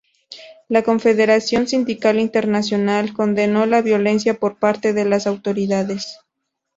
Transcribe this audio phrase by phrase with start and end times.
[0.67, 6.17] La Confederación Sindical Internacional condenó la violencia por parte de las autoridades.